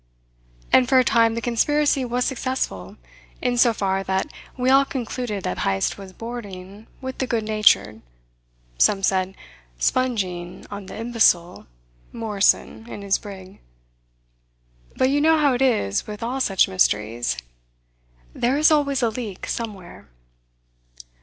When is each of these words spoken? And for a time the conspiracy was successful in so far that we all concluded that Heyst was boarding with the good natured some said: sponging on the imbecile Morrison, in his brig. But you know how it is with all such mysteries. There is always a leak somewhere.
And 0.73 0.89
for 0.89 0.97
a 0.97 1.03
time 1.03 1.35
the 1.35 1.41
conspiracy 1.45 2.03
was 2.03 2.25
successful 2.25 2.97
in 3.39 3.55
so 3.55 3.71
far 3.71 4.03
that 4.05 4.25
we 4.57 4.71
all 4.71 4.83
concluded 4.83 5.43
that 5.43 5.59
Heyst 5.59 5.95
was 5.99 6.11
boarding 6.11 6.87
with 7.01 7.19
the 7.19 7.27
good 7.27 7.43
natured 7.43 8.01
some 8.79 9.03
said: 9.03 9.35
sponging 9.77 10.65
on 10.71 10.87
the 10.87 10.97
imbecile 10.97 11.67
Morrison, 12.11 12.89
in 12.89 13.03
his 13.03 13.19
brig. 13.19 13.59
But 14.95 15.11
you 15.11 15.21
know 15.21 15.37
how 15.37 15.53
it 15.53 15.61
is 15.61 16.07
with 16.07 16.23
all 16.23 16.41
such 16.41 16.67
mysteries. 16.67 17.37
There 18.33 18.57
is 18.57 18.71
always 18.71 19.03
a 19.03 19.09
leak 19.11 19.45
somewhere. 19.45 20.09